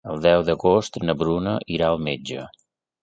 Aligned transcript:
El 0.11 0.21
deu 0.21 0.45
d'agost 0.47 0.97
na 1.09 1.15
Bruna 1.19 1.55
irà 1.77 1.91
al 1.91 2.03
metge. 2.11 2.49